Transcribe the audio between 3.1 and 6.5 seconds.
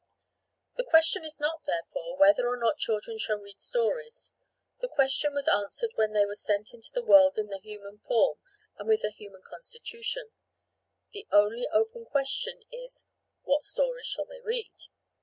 shall read stories; that question was answered when they were